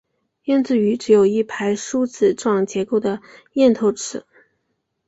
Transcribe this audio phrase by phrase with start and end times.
[0.45, 3.21] 胭脂鱼只有一排梳子状结构的
[3.53, 4.25] 咽头齿。